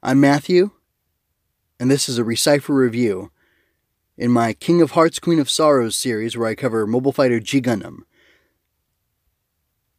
[0.00, 0.70] I'm Matthew,
[1.80, 3.32] and this is a Recipher review
[4.16, 7.60] in my King of Hearts, Queen of Sorrows series where I cover Mobile Fighter G
[7.60, 8.02] Gundam.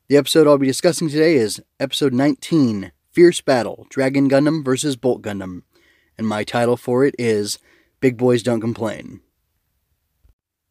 [0.08, 4.96] The episode I'll be discussing today is Episode 19 Fierce Battle Dragon Gundam vs.
[4.96, 5.64] Bolt Gundam,
[6.18, 7.60] and my title for it is
[8.00, 9.20] Big Boys Don't Complain.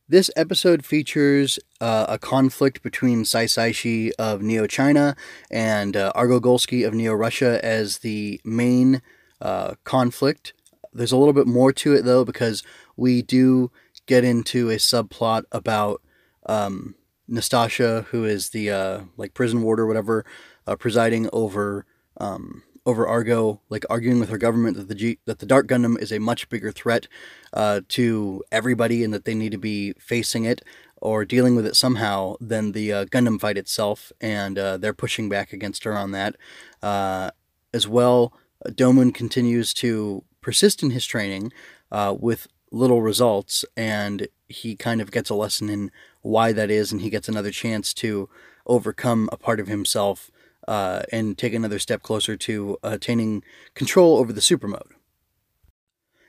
[0.08, 5.14] This episode features uh, a conflict between Sai Saishi of Neo China
[5.50, 9.02] and uh, Argo Golsky of Neo Russia as the main
[9.41, 10.52] uh, conflict.
[10.93, 12.62] There's a little bit more to it though because
[12.96, 13.71] we do
[14.07, 16.03] get into a subplot about
[16.46, 16.95] um,
[17.31, 20.25] Nastasha, who is the uh, like prison ward or whatever,
[20.67, 21.85] uh, presiding over
[22.17, 25.98] um, over Argo, like arguing with her government that the G- that the Dark Gundam
[26.00, 27.07] is a much bigger threat
[27.53, 30.62] uh, to everybody and that they need to be facing it
[30.96, 35.28] or dealing with it somehow than the uh, Gundam fight itself, and uh, they're pushing
[35.28, 36.34] back against her on that.
[36.83, 37.31] Uh,
[37.75, 38.33] as well,
[38.67, 41.53] Domon continues to persist in his training
[41.92, 45.91] uh, with little results, and he kind of gets a lesson in
[46.23, 48.29] why that is, and he gets another chance to
[48.67, 50.31] overcome a part of himself
[50.67, 53.42] uh, and take another step closer to attaining
[53.75, 54.95] control over the super mode.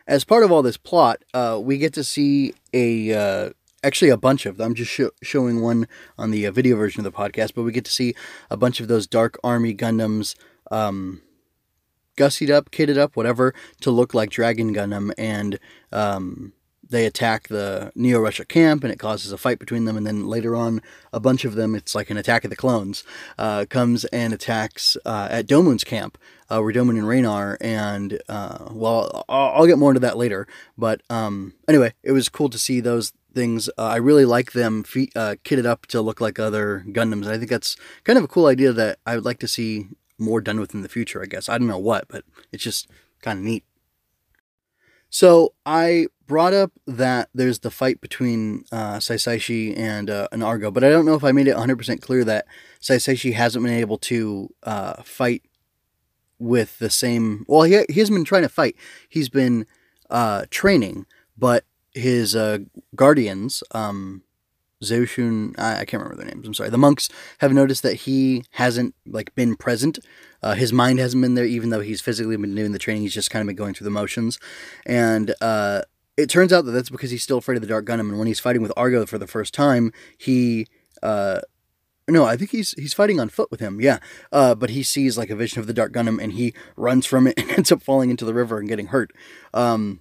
[0.08, 3.50] As part of all this plot, uh, we get to see a uh,
[3.84, 4.68] actually a bunch of them.
[4.68, 7.72] I'm just sh- showing one on the uh, video version of the podcast, but we
[7.72, 8.16] get to see
[8.50, 10.36] a bunch of those Dark Army Gundams.
[10.72, 11.22] Um,
[12.20, 15.58] gussied up, kitted up, whatever, to look like Dragon Gundam, and
[15.92, 16.54] um,
[16.90, 19.96] they attack the Neo Russia camp, and it causes a fight between them.
[19.96, 20.82] And then later on,
[21.14, 23.04] a bunch of them, it's like an attack of the clones,
[23.38, 26.18] uh, comes and attacks uh, at Domon's camp,
[26.50, 27.58] uh, where Domon and Rain are.
[27.62, 30.48] And uh, well, I'll, I'll, get more into that later.
[30.78, 33.70] But um, anyway, it was cool to see those things.
[33.78, 37.28] Uh, I really like them fe- uh, kitted up to look like other Gundams.
[37.28, 39.88] I think that's kind of a cool idea that I would like to see
[40.20, 41.50] more done with in the future, I guess.
[41.50, 42.88] I don't know what, but it's just
[43.22, 43.64] kind of neat.
[45.10, 50.70] So I brought up that there's the fight between uh, Saisaishi and uh, an Argo,
[50.70, 52.46] but I don't know if I made it 100% clear that
[52.80, 55.44] Saisaishi hasn't been able to uh, fight
[56.38, 57.46] with the same.
[57.48, 58.76] Well, he, he hasn't been trying to fight.
[59.10, 59.66] He's been
[60.10, 62.60] uh, training, but his uh,
[62.96, 64.22] guardians, um,
[64.84, 66.48] Zeoshun, I, I, can't remember their names.
[66.48, 66.70] I'm sorry.
[66.70, 67.10] The monks
[67.40, 70.00] have noticed that he hasn't like been present.
[70.42, 73.04] Uh, his mind hasn't been there, even though he's physically been doing the training.
[73.04, 74.40] He's just kind of been going through the motions,
[74.86, 75.82] and uh,
[76.16, 78.10] it turns out that that's because he's still afraid of the Dark Gundam.
[78.10, 80.66] And when he's fighting with Argo for the first time, he
[81.04, 81.42] uh,
[82.10, 83.80] no, I think he's he's fighting on foot with him.
[83.80, 84.00] Yeah,
[84.32, 87.28] uh, but he sees like a vision of the Dark Gundam, and he runs from
[87.28, 89.12] it and ends up falling into the river and getting hurt.
[89.54, 90.00] Um,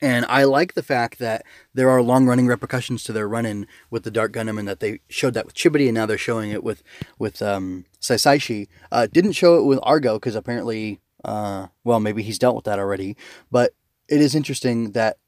[0.00, 1.44] and I like the fact that
[1.74, 4.80] there are long running repercussions to their run in with the Dark Gundam and that
[4.80, 6.82] they showed that with Chibodee and now they're showing it with,
[7.18, 8.68] with um, Saisaishi.
[8.90, 12.78] Uh, didn't show it with Argo because apparently, uh, well, maybe he's dealt with that
[12.78, 13.16] already.
[13.50, 13.74] But
[14.08, 15.18] it is interesting that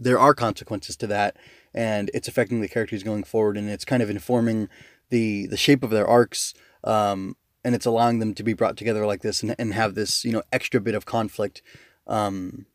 [0.00, 1.36] there are consequences to that
[1.72, 4.68] and it's affecting the characters going forward and it's kind of informing
[5.10, 6.52] the, the shape of their arcs.
[6.82, 10.24] Um, and it's allowing them to be brought together like this and, and have this,
[10.24, 11.62] you know, extra bit of conflict.
[12.06, 12.66] Um,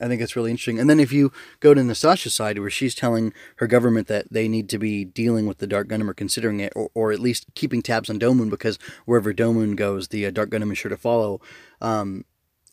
[0.00, 0.78] I think it's really interesting.
[0.78, 4.48] And then if you go to Nastasha's side, where she's telling her government that they
[4.48, 7.46] need to be dealing with the Dark Gundam or considering it, or, or at least
[7.54, 10.96] keeping tabs on Domon because wherever Domon goes, the uh, Dark Gundam is sure to
[10.96, 11.40] follow.
[11.80, 12.24] Um,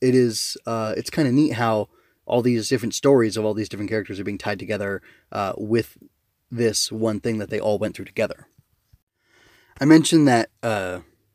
[0.02, 1.90] it is uh, it's kind of neat how
[2.26, 5.02] all these different stories of all these different characters are being tied together
[5.32, 5.98] uh, with
[6.52, 8.48] this one thing that they all went through together.
[9.80, 10.50] I mentioned that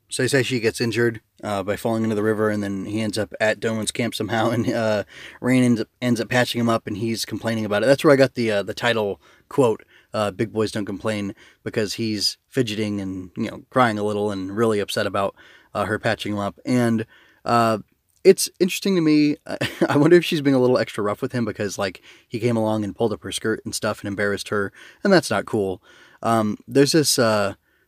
[0.09, 3.33] uh, Saisaishi gets injured uh, by falling into the river, and then he ends up
[3.41, 5.05] at Domon's camp somehow, and uh,
[5.41, 7.87] Rain ends up, ends up patching him up, and he's complaining about it.
[7.87, 11.95] That's where I got the uh, the title quote, uh, "Big boys don't complain," because
[11.95, 15.35] he's fidgeting and you know crying a little and really upset about
[15.75, 16.59] uh, her patching him up.
[16.65, 17.07] And
[17.45, 17.79] uh,
[18.25, 19.37] it's interesting to me.
[19.89, 22.57] I wonder if she's being a little extra rough with him because like he came
[22.57, 24.73] along and pulled up her skirt and stuff and embarrassed her,
[25.05, 25.83] and that's not cool.
[26.23, 27.19] Um, there's this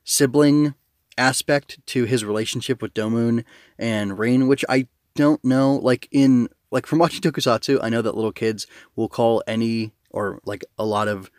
[0.05, 0.75] sibling
[1.21, 3.45] aspect to his relationship with Domon
[3.79, 5.77] and Rain, which I don't know.
[5.77, 10.41] Like in like from watching Tokusatsu, I know that little kids will call any or
[10.45, 11.31] like a lot of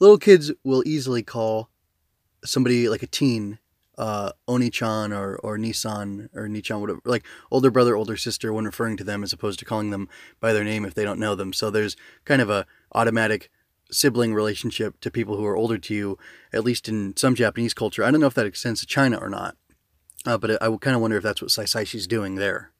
[0.00, 1.70] little kids will easily call
[2.44, 3.58] somebody like a teen
[3.98, 8.96] uh, Oni-chan or, or Nii-san or Nichan, whatever, like older brother, older sister when referring
[8.96, 10.08] to them as opposed to calling them
[10.40, 11.52] by their name if they don't know them.
[11.52, 13.50] So there's kind of a automatic
[13.92, 16.18] sibling relationship to people who are older to you,
[16.52, 18.02] at least in some Japanese culture.
[18.02, 19.56] I don't know if that extends to China or not,
[20.26, 22.72] uh, but I, I kind of wonder if that's what Saisaishi's doing there.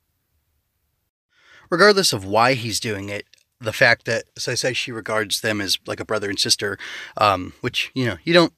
[1.71, 3.27] Regardless of why he's doing it,
[3.61, 6.79] the fact that Saisaishi regards them as like a brother and sister,
[7.17, 8.53] um, which, you know, you don't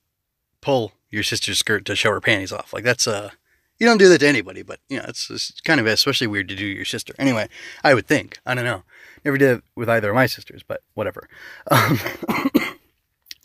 [0.60, 2.72] pull your sister's skirt to show her panties off.
[2.72, 3.30] Like that's, uh,
[3.78, 6.48] You don't do that to anybody, but you know, it's, it's kind of especially weird
[6.48, 7.14] to do your sister.
[7.18, 7.48] Anyway,
[7.82, 8.38] I would think.
[8.46, 8.84] I don't know.
[9.24, 11.28] Never did it with either of my sisters, but whatever.
[11.70, 11.98] Um,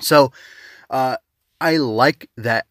[0.02, 0.31] so,
[0.90, 1.18] uh,
[1.60, 2.68] I like that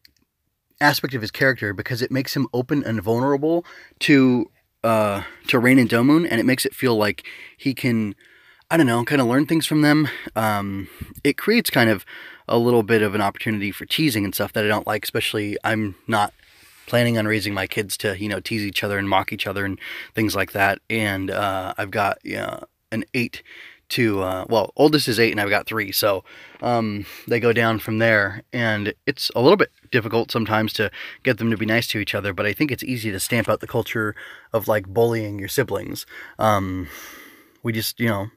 [0.81, 3.65] aspect of his character because it makes him open and vulnerable
[4.01, 4.51] to
[4.85, 7.27] uh, to Rain and Domon, and it makes it feel like
[7.57, 8.15] he can,
[8.71, 10.09] I don't know, kind of learn things from them.
[10.37, 10.89] Um,
[11.25, 12.07] it creates kind of
[12.47, 15.57] a little bit of an opportunity for teasing and stuff that I don't like, especially
[15.65, 16.33] I'm not
[16.89, 19.65] planning on raising my kids to, you know, tease each other and mock each other
[19.65, 19.79] and
[20.15, 20.81] things like that.
[20.91, 23.43] And uh, I've got know, an eight
[23.91, 25.93] to uh, well oldest is eight and i've got three.
[25.93, 26.25] So
[26.61, 28.43] um, they go down from there.
[28.53, 30.91] And it's a little bit difficult sometimes to
[31.23, 33.49] get them to be nice to each other but i think it's easy to stamp
[33.49, 34.15] out the culture
[34.53, 36.07] of like bullying your siblings.
[36.39, 36.89] Um,
[37.63, 38.29] we just you know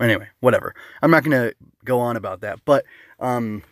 [0.00, 0.74] anyway whatever.
[1.02, 1.54] I'm not going to
[1.84, 2.84] go on about that but
[3.20, 3.62] um,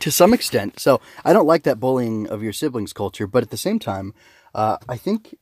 [0.00, 3.50] to some extent so i don't like that bullying of your siblings culture but at
[3.50, 4.12] the same time
[4.54, 5.36] uh, i think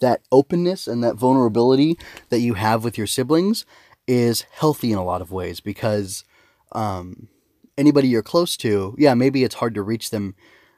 [0.00, 1.98] that openness and that vulnerability
[2.28, 3.64] that you have with your siblings
[4.06, 6.24] is healthy in a lot of ways because
[6.72, 7.28] um,
[7.76, 10.34] anybody you're close to, yeah, maybe it's hard to reach them.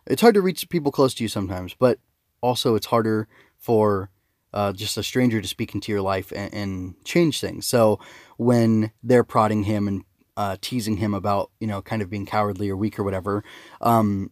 [0.06, 1.98] It's hard to reach people close to you sometimes, but
[2.40, 4.10] also it's harder for
[4.52, 7.66] uh, just a stranger to speak into your life and, and, change things.
[7.66, 8.00] So
[8.36, 10.02] when they're prodding him and
[10.40, 13.44] uh, teasing him about, you know, kind of being cowardly or weak or whatever,
[13.82, 14.30] um,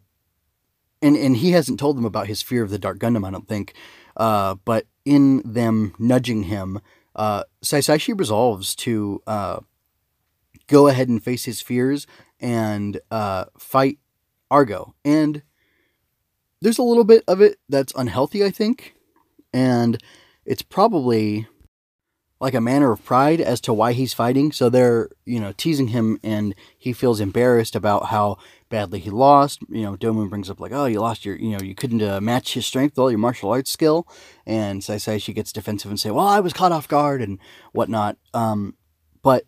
[1.03, 3.47] and and he hasn't told them about his fear of the Dark Gundam, I don't
[3.47, 3.75] think.
[4.17, 6.81] Uh, but in them nudging him,
[7.15, 9.61] uh, Sasaishi resolves to uh,
[10.67, 12.07] go ahead and face his fears
[12.41, 13.99] and uh, fight
[14.51, 14.95] Argo.
[15.05, 15.43] And
[16.63, 18.95] there's a little bit of it that's unhealthy, I think.
[19.53, 20.03] And
[20.47, 21.47] it's probably
[22.41, 24.53] like a manner of pride as to why he's fighting.
[24.53, 28.39] So they're, you know, teasing him and he feels embarrassed about how
[28.69, 29.61] badly he lost.
[29.69, 32.21] You know, Domon brings up like, oh, you lost your, you know, you couldn't uh,
[32.21, 34.07] match his strength with all your martial arts skill.
[34.47, 37.39] And Sasaishi gets defensive and say, well, I was caught off guard and
[37.73, 38.19] whatnot.
[38.33, 38.77] Um,
[39.23, 39.45] but,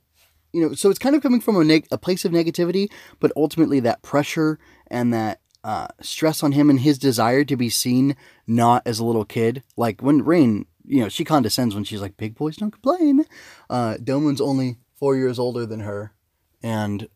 [0.52, 2.90] you know, so it's kind of coming from a, neg- a place of negativity,
[3.20, 4.58] but ultimately that pressure
[4.88, 8.16] and that uh, stress on him and his desire to be seen
[8.48, 9.62] not as a little kid.
[9.76, 13.24] Like when Rain you know, she condescends when she's like, big boys don't complain.
[13.68, 16.12] Uh, Domon's only four years older than her.
[16.62, 17.08] And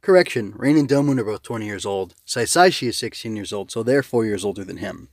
[0.00, 2.14] correction, Rain and Domon are both 20 years old.
[2.26, 5.08] Sasaishi is 16 years old, so they're four years older than him.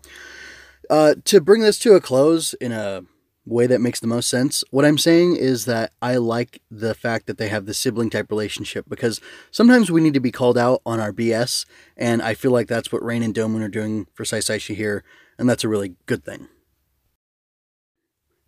[0.90, 3.04] Uh, to bring this to a close in a
[3.46, 7.28] way that makes the most sense, what I'm saying is that I like the fact
[7.28, 9.22] that they have the sibling type relationship because
[9.52, 11.66] sometimes we need to be called out on our BS,
[11.96, 15.04] and I feel like that's what Rain and Domon are doing for Sasaishi here,
[15.38, 16.48] and that's a really good thing.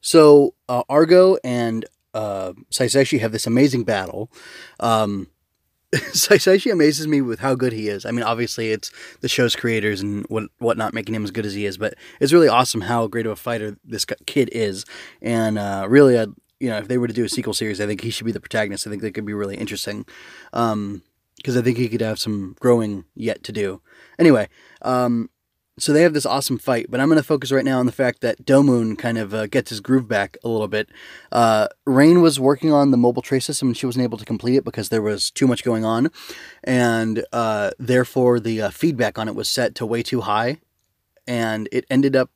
[0.01, 2.53] So uh, Argo and uh,
[3.19, 4.31] have this amazing battle.
[4.79, 5.27] Um,
[6.69, 8.05] amazes me with how good he is.
[8.05, 8.91] I mean, obviously it's
[9.21, 12.33] the show's creators and what whatnot making him as good as he is, but it's
[12.33, 14.85] really awesome how great of a fighter this kid is.
[15.21, 16.29] And uh, really, I'd,
[16.59, 18.31] you know, if they were to do a sequel series, I think he should be
[18.31, 18.85] the protagonist.
[18.85, 20.05] I think that could be really interesting.
[20.53, 21.03] Um,
[21.37, 23.81] because I think he could have some growing yet to do.
[24.17, 24.49] Anyway,
[24.81, 25.29] um,
[25.79, 27.91] so they have this awesome fight, but I'm going to focus right now on the
[27.91, 30.89] fact that Domon kind of uh, gets his groove back a little bit.
[31.31, 34.55] Uh, Rain was working on the mobile trace system and she wasn't able to complete
[34.55, 36.09] it because there was too much going on,
[36.63, 40.59] and uh, therefore the uh, feedback on it was set to way too high,
[41.27, 42.31] and it ended up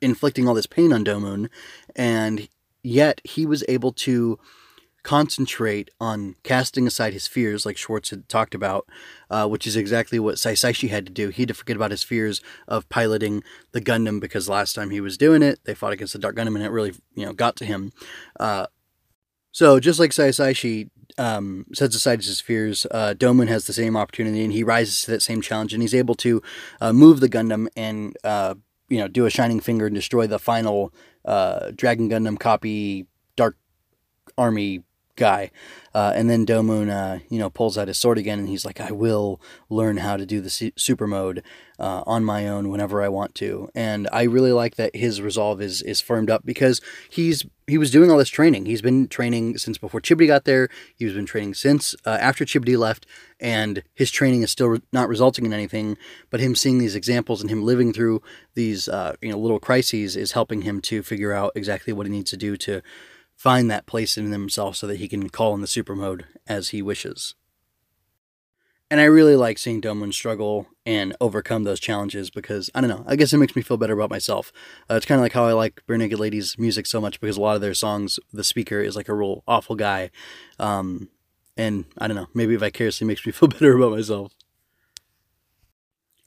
[0.00, 1.48] inflicting all this pain on Domon,
[1.94, 2.48] and
[2.82, 4.38] yet he was able to
[5.02, 8.86] concentrate on casting aside his fears, like Schwarz had talked about,
[9.30, 11.28] uh, which is exactly what Sasaishi had to do.
[11.28, 15.00] He had to forget about his fears of piloting the Gundam because last time he
[15.00, 17.56] was doing it, they fought against the Dark Gundam and it really, you know, got
[17.56, 17.92] to him.
[18.38, 18.66] Uh,
[19.52, 24.44] so just like Sasaishi um, sets aside his fears, uh, Domon has the same opportunity
[24.44, 26.42] and he rises to that same challenge and he's able to
[26.80, 28.54] uh, move the Gundam and uh,
[28.88, 30.92] you know do a shining finger and destroy the final
[31.24, 33.56] uh, Dragon Gundam copy Dark
[34.36, 34.82] Army
[35.18, 35.50] guy.
[35.94, 38.80] Uh, and then Domon, uh, you know, pulls out his sword again, and he's like,
[38.80, 41.42] "I will learn how to do the super mode
[41.78, 45.60] uh, on my own whenever I want to." And I really like that his resolve
[45.60, 48.66] is is firmed up because he's he was doing all this training.
[48.66, 50.68] He's been training since before Chibodee got there.
[50.94, 53.06] He's been training since uh, after Chibodee left,
[53.40, 55.96] and his training is still re- not resulting in anything.
[56.30, 58.22] But him seeing these examples and him living through
[58.54, 62.12] these uh, you know little crises is helping him to figure out exactly what he
[62.12, 62.82] needs to do to
[63.38, 66.70] find that place in himself so that he can call in the super mode as
[66.70, 67.36] he wishes.
[68.90, 73.04] And I really like seeing Domon struggle and overcome those challenges because, I don't know,
[73.06, 74.50] I guess it makes me feel better about myself.
[74.90, 77.40] Uh, it's kind of like how I like Barenaked Ladies' music so much because a
[77.40, 80.10] lot of their songs, the speaker is like a real awful guy.
[80.58, 81.08] Um,
[81.56, 84.32] and I don't know, maybe vicariously makes me feel better about myself.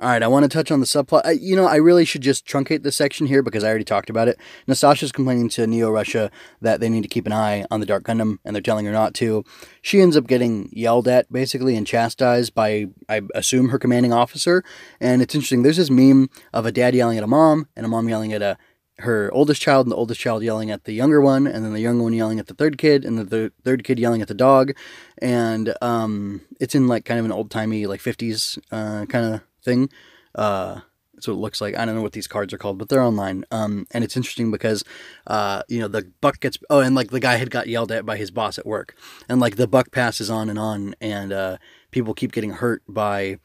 [0.01, 1.22] All right, I want to touch on the subplot.
[1.25, 4.10] I, you know, I really should just truncate this section here because I already talked
[4.10, 4.39] about it.
[4.67, 8.05] Nastasha's complaining to Neo Russia that they need to keep an eye on the Dark
[8.05, 9.43] Gundam, and they're telling her not to.
[9.84, 14.63] She ends up getting yelled at, basically, and chastised by, I assume, her commanding officer.
[15.00, 15.62] And it's interesting.
[15.62, 18.41] There's this meme of a dad yelling at a mom, and a mom yelling at
[18.41, 18.58] a
[18.98, 21.79] her oldest child, and the oldest child yelling at the younger one, and then the
[21.79, 24.34] younger one yelling at the third kid, and the th- third kid yelling at the
[24.34, 24.74] dog.
[25.20, 29.41] And um, it's in like kind of an old timey, like 50s uh, kind of
[29.63, 29.89] thing.
[30.36, 30.82] Uh,
[31.20, 33.46] so it looks like I don't know what these cards are called, but they're online.
[33.51, 34.84] Um, and it's interesting because,
[35.27, 38.06] uh, you know, the buck gets oh, and like the guy had got yelled at
[38.06, 38.96] by his boss at work,
[39.30, 41.58] and like the buck passes on and on, and uh,
[41.91, 43.38] people keep getting hurt by,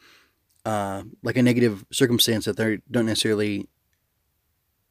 [0.65, 3.69] uh, like a negative circumstance that they don't necessarily,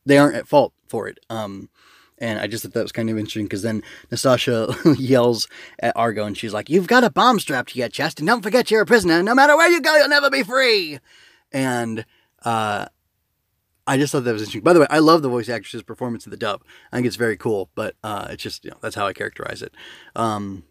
[0.06, 1.20] they aren't at fault for it.
[1.30, 1.70] Um,
[2.18, 5.48] and I just thought that was kind of interesting because then Nastasha yells
[5.80, 8.42] at Argo and she's like, You've got a bomb strapped to your chest, and don't
[8.42, 9.22] forget you're a prisoner.
[9.22, 11.00] No matter where you go, you'll never be free
[11.56, 12.06] and
[12.44, 12.86] uh,
[13.88, 14.62] I just thought that was interesting.
[14.62, 16.64] By the way, I love the voice actress's performance in the dub.
[16.92, 19.62] I think it's very cool, but uh, it's just you know that's how I characterize
[19.62, 19.74] it.
[20.16, 20.64] Um,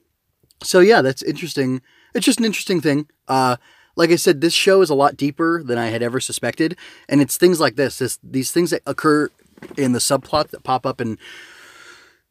[0.63, 1.81] so yeah, that's interesting.
[2.15, 3.09] It's just an interesting thing.
[3.27, 3.57] Uh,
[3.97, 6.77] like I said, this show is a lot deeper than I had ever suspected,
[7.09, 9.31] and it's things like this, this these things that occur
[9.77, 11.19] in the subplot that pop up and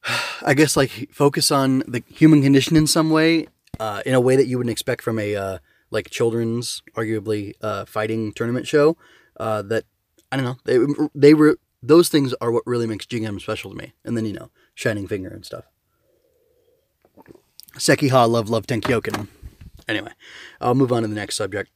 [0.41, 3.47] I guess like focus on the human condition in some way,
[3.79, 5.57] uh, in a way that you wouldn't expect from a uh,
[5.91, 8.97] like children's, arguably uh, fighting tournament show.
[9.37, 9.85] Uh, that
[10.31, 10.57] I don't know.
[10.65, 10.79] They
[11.15, 13.93] they were those things are what really makes G special to me.
[14.03, 15.65] And then you know, Shining Finger and stuff.
[17.77, 19.27] Sekiha love love Tenkyoken.
[19.87, 20.11] Anyway,
[20.61, 21.69] I'll move on to the next subject.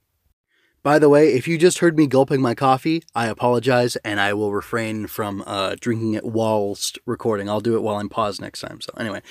[0.87, 4.33] By the way, if you just heard me gulping my coffee, I apologize and I
[4.33, 7.49] will refrain from uh, drinking it whilst recording.
[7.49, 8.79] I'll do it while I'm paused next time.
[8.79, 9.21] So, anyway,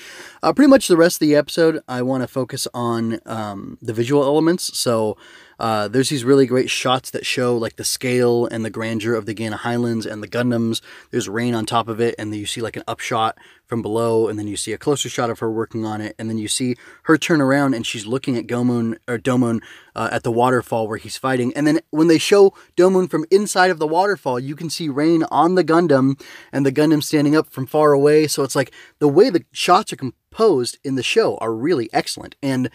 [0.43, 3.91] uh, pretty much the rest of the episode, I want to focus on um, the
[3.91, 4.77] visual elements.
[4.77, 5.17] So,
[5.59, 9.25] uh, there's these really great shots that show like the scale and the grandeur of
[9.25, 10.81] the Guiana Highlands and the Gundams.
[11.11, 14.27] There's rain on top of it, and then you see like an upshot from below,
[14.27, 16.47] and then you see a closer shot of her working on it, and then you
[16.47, 19.61] see her turn around and she's looking at Gomon or Domon
[19.95, 21.53] uh, at the waterfall where he's fighting.
[21.55, 25.23] And then when they show Domon from inside of the waterfall, you can see rain
[25.31, 26.21] on the Gundam
[26.51, 28.27] and the Gundam standing up from far away.
[28.27, 32.35] So it's like the way the shots are composed in the show are really excellent.
[32.41, 32.69] And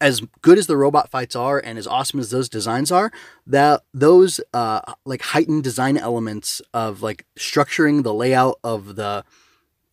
[0.00, 3.10] as good as the robot fights are and as awesome as those designs are,
[3.46, 9.24] that those uh, like heightened design elements of like structuring the layout of the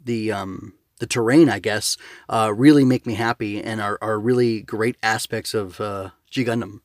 [0.04, 1.98] the um the terrain, I guess,
[2.30, 6.80] uh, really make me happy and are, are really great aspects of uh, G Gundam.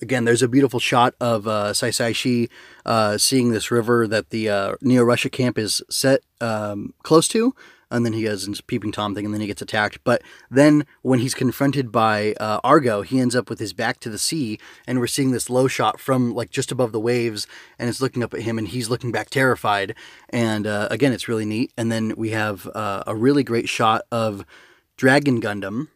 [0.00, 2.48] Again, there's a beautiful shot of uh, Sai Sai Shi
[2.86, 7.54] uh, seeing this river that the uh, Neo Russia camp is set um, close to,
[7.90, 9.98] and then he goes his peeping tom thing, and then he gets attacked.
[10.04, 14.10] But then when he's confronted by uh, Argo, he ends up with his back to
[14.10, 17.46] the sea, and we're seeing this low shot from like just above the waves,
[17.78, 19.94] and it's looking up at him, and he's looking back terrified.
[20.30, 21.72] And uh, again, it's really neat.
[21.76, 24.44] And then we have uh, a really great shot of
[24.96, 25.88] Dragon Gundam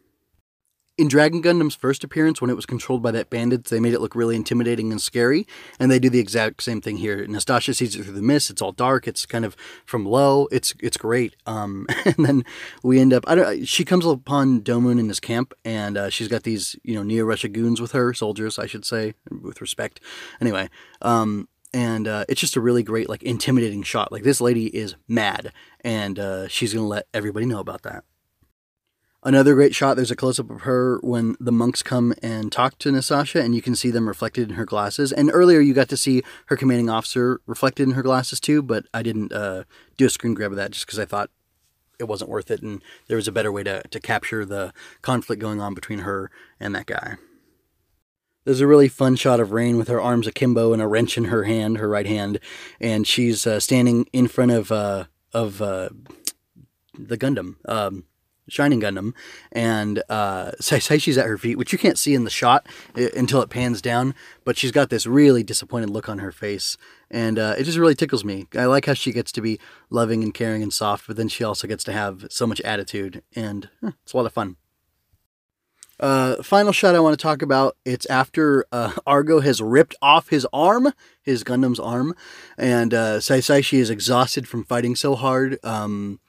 [0.97, 4.01] in Dragon Gundam's first appearance, when it was controlled by that bandits, they made it
[4.01, 5.47] look really intimidating and scary,
[5.79, 7.25] and they do the exact same thing here.
[7.25, 9.07] Nastasha sees it through the mist; it's all dark.
[9.07, 9.55] It's kind of
[9.85, 10.47] from low.
[10.51, 11.35] It's it's great.
[11.45, 12.45] Um, and then
[12.83, 13.23] we end up.
[13.27, 13.65] I don't.
[13.67, 17.25] She comes upon Domon in his camp, and uh, she's got these you know Neo
[17.25, 20.01] Russia goons with her, soldiers, I should say, with respect.
[20.41, 20.69] Anyway,
[21.01, 24.11] um, and uh, it's just a really great like intimidating shot.
[24.11, 28.03] Like this lady is mad, and uh, she's gonna let everybody know about that.
[29.23, 32.79] Another great shot, there's a close up of her when the monks come and talk
[32.79, 35.11] to Nastasha, and you can see them reflected in her glasses.
[35.11, 38.85] And earlier you got to see her commanding officer reflected in her glasses too, but
[38.95, 41.29] I didn't uh, do a screen grab of that just because I thought
[41.99, 44.73] it wasn't worth it and there was a better way to, to capture the
[45.03, 47.17] conflict going on between her and that guy.
[48.43, 51.25] There's a really fun shot of Rain with her arms akimbo and a wrench in
[51.25, 52.39] her hand, her right hand,
[52.79, 55.89] and she's uh, standing in front of uh, of uh,
[56.97, 57.57] the Gundam.
[57.69, 58.05] Um,
[58.51, 59.13] Shining Gundam,
[59.51, 62.67] and uh, Saisaichi's at her feet, which you can't see in the shot
[62.97, 66.77] uh, until it pans down, but she's got this really disappointed look on her face,
[67.09, 68.47] and uh, it just really tickles me.
[68.55, 71.43] I like how she gets to be loving and caring and soft, but then she
[71.43, 74.57] also gets to have so much attitude, and eh, it's a lot of fun.
[76.01, 77.77] Uh, final shot I want to talk about.
[77.85, 82.15] It's after uh, Argo has ripped off his arm, his Gundam's arm,
[82.57, 85.59] and uh, Saisaichi is exhausted from fighting so hard.
[85.63, 86.19] Um,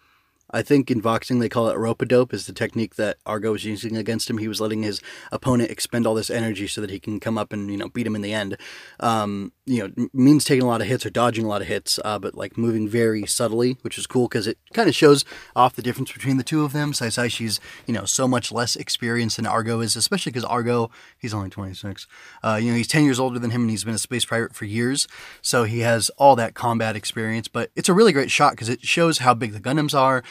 [0.53, 3.53] I think in boxing they call it rope a dope, is the technique that Argo
[3.53, 4.39] was using against him.
[4.39, 7.53] He was letting his opponent expend all this energy so that he can come up
[7.53, 8.57] and you know beat him in the end.
[9.01, 11.99] Um, you know, means taking a lot of hits or dodging a lot of hits,
[12.05, 15.75] uh, but like moving very subtly, which is cool because it kind of shows off
[15.75, 16.93] the difference between the two of them.
[16.93, 21.33] Sai Saishi's you know so much less experienced than Argo is, especially because Argo he's
[21.33, 22.07] only 26.
[22.43, 24.55] Uh, you know, he's 10 years older than him and he's been a space pirate
[24.55, 25.07] for years,
[25.41, 27.49] so he has all that combat experience.
[27.49, 30.23] But it's a really great shot because it shows how big the Gundams are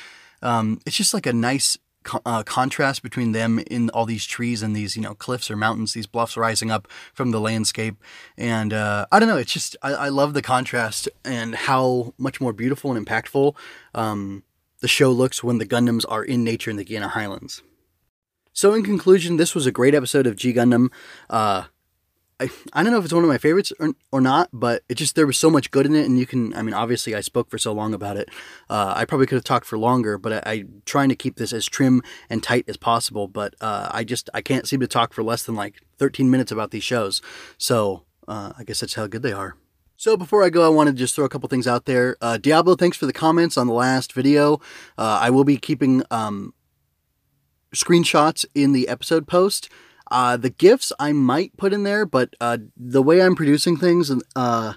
[0.42, 1.78] um, it's just like a nice
[2.26, 5.94] uh, contrast between them in all these trees and these you know cliffs or mountains,
[5.94, 7.96] these bluffs rising up from the landscape.
[8.38, 12.42] And uh, I don't know, it's just I, I, love the contrast and how much
[12.42, 13.56] more beautiful and impactful
[13.94, 14.44] um,
[14.80, 17.62] the show looks when the Gundams are in nature in the Guiana Highlands.
[18.54, 20.90] So, in conclusion, this was a great episode of G Gundam.
[21.30, 21.66] Uh,
[22.42, 24.96] I, I don't know if it's one of my favorites or, or not, but it
[24.96, 26.56] just there was so much good in it, and you can.
[26.56, 28.30] I mean, obviously, I spoke for so long about it.
[28.68, 31.54] Uh, I probably could have talked for longer, but I, am trying to keep this
[31.54, 33.28] as trim and tight as possible.
[33.28, 36.52] But uh, I just I can't seem to talk for less than like 13 minutes
[36.52, 37.22] about these shows.
[37.60, 39.56] So uh, I guess that's how good they are.
[39.96, 42.18] So before I go, I want to just throw a couple things out there.
[42.22, 44.56] Uh, Diablo, thanks for the comments on the last video.
[44.98, 46.56] Uh, I will be keeping um,
[47.76, 49.70] screenshots in the episode post.
[50.12, 54.12] Uh, the gifts I might put in there, but uh, the way I'm producing things,
[54.36, 54.74] uh,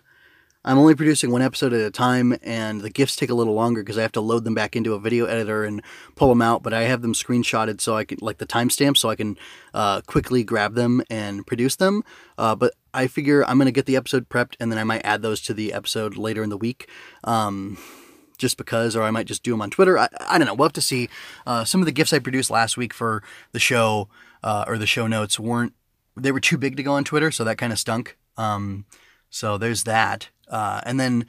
[0.64, 3.82] I'm only producing one episode at a time, and the gifts take a little longer
[3.82, 5.82] because I have to load them back into a video editor and
[6.14, 6.62] pull them out.
[6.62, 9.36] But I have them screenshotted so I can, like the timestamp, so I can
[9.74, 12.04] uh, quickly grab them and produce them.
[12.38, 15.04] Uh, but I figure I'm going to get the episode prepped, and then I might
[15.04, 16.88] add those to the episode later in the week.
[17.24, 17.76] Um,
[18.38, 19.98] just because, or I might just do them on Twitter.
[19.98, 20.54] I, I don't know.
[20.54, 21.08] We'll have to see.
[21.46, 23.22] Uh, some of the gifts I produced last week for
[23.52, 24.08] the show
[24.44, 25.72] uh, or the show notes weren't
[26.16, 28.16] they were too big to go on Twitter, so that kind of stunk.
[28.36, 28.84] Um,
[29.30, 31.26] so there's that, uh, and then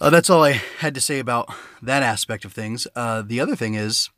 [0.00, 1.52] uh, that's all I had to say about
[1.82, 2.86] that aspect of things.
[2.96, 4.10] Uh, the other thing is.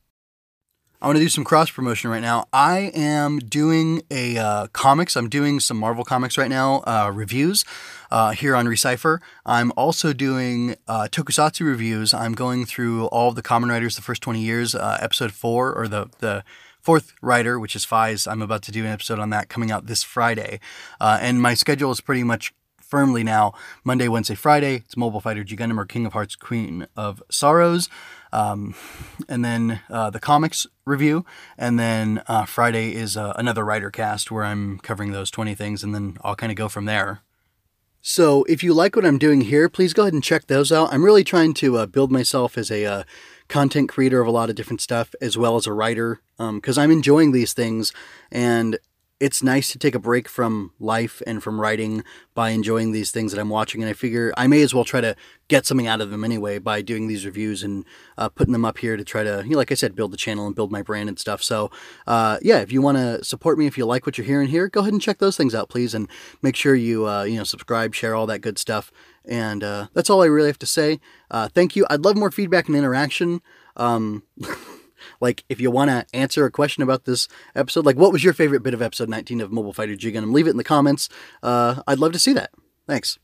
[0.98, 2.46] I want to do some cross promotion right now.
[2.54, 5.14] I am doing a uh, comics.
[5.14, 7.66] I'm doing some Marvel comics right now, uh, reviews
[8.10, 9.20] uh, here on Recipher.
[9.44, 12.14] I'm also doing uh, Tokusatsu reviews.
[12.14, 15.74] I'm going through all of the Kamen Riders the first 20 years, uh, episode four,
[15.74, 16.42] or the the
[16.86, 18.30] fourth rider, which is Faiz.
[18.30, 20.60] I'm about to do an episode on that coming out this Friday.
[21.00, 24.84] Uh, and my schedule is pretty much firmly now Monday, Wednesday, Friday.
[24.84, 27.88] It's Mobile Fighter G Gundam or King of Hearts, Queen of Sorrows.
[28.32, 28.76] Um,
[29.28, 31.24] and then uh, the comics review.
[31.58, 35.82] And then uh, Friday is uh, another writer cast where I'm covering those 20 things.
[35.82, 37.22] And then I'll kind of go from there.
[38.00, 40.92] So if you like what I'm doing here, please go ahead and check those out.
[40.92, 43.02] I'm really trying to uh, build myself as a uh,
[43.48, 46.82] content creator of a lot of different stuff as well as a writer because um,
[46.82, 47.92] I'm enjoying these things
[48.30, 48.78] and
[49.18, 53.32] it's nice to take a break from life and from writing by enjoying these things
[53.32, 53.82] that I'm watching.
[53.82, 55.16] And I figure I may as well try to
[55.48, 57.86] get something out of them anyway by doing these reviews and
[58.18, 60.18] uh, putting them up here to try to, you know, like I said, build the
[60.18, 61.42] channel and build my brand and stuff.
[61.42, 61.70] So,
[62.06, 64.68] uh, yeah, if you want to support me, if you like what you're hearing here,
[64.68, 65.94] go ahead and check those things out, please.
[65.94, 66.10] And
[66.42, 68.92] make sure you, uh, you know, subscribe, share all that good stuff.
[69.24, 71.00] And uh, that's all I really have to say.
[71.30, 71.86] Uh, thank you.
[71.88, 73.40] I'd love more feedback and interaction.
[73.76, 74.24] Um,
[75.20, 78.32] like, if you want to answer a question about this episode, like, what was your
[78.32, 80.32] favorite bit of episode 19 of Mobile Fighter G Gundam?
[80.32, 81.08] Leave it in the comments.
[81.42, 82.50] Uh, I'd love to see that.
[82.86, 83.18] Thanks.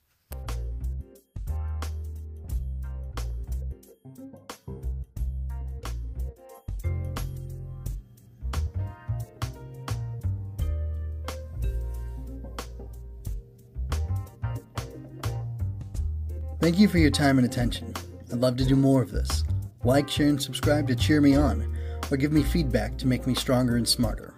[16.62, 17.92] Thank you for your time and attention.
[18.30, 19.42] I'd love to do more of this.
[19.82, 21.71] Like, share, and subscribe to cheer me on,
[22.12, 24.34] or give me feedback to make me stronger and smarter.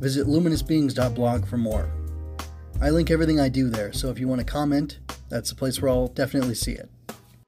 [0.00, 1.92] Visit luminousbeings.blog for more.
[2.80, 4.98] I link everything I do there, so if you want to comment,
[5.28, 6.88] that's the place where I'll definitely see it.